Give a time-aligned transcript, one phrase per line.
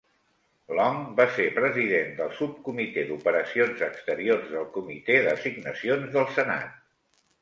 [0.77, 6.73] Long va ser president del Subcomitè d'Operacions Exteriors del Comitè d'Assignacions del Senat.